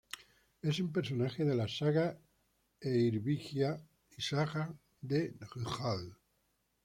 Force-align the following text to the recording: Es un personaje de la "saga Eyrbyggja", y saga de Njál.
Es 0.63 0.79
un 0.79 0.91
personaje 0.91 1.45
de 1.45 1.53
la 1.53 1.67
"saga 1.67 2.17
Eyrbyggja", 2.81 3.79
y 4.17 4.21
saga 4.23 4.73
de 4.99 5.37
Njál. 5.55 6.17